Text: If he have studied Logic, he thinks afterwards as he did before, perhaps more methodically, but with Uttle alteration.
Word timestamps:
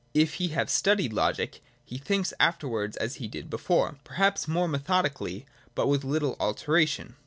If 0.15 0.33
he 0.41 0.47
have 0.47 0.71
studied 0.71 1.13
Logic, 1.13 1.61
he 1.85 1.99
thinks 1.99 2.33
afterwards 2.39 2.97
as 2.97 3.17
he 3.17 3.27
did 3.27 3.51
before, 3.51 3.99
perhaps 4.03 4.47
more 4.47 4.67
methodically, 4.67 5.45
but 5.75 5.85
with 5.85 6.01
Uttle 6.01 6.35
alteration. 6.39 7.17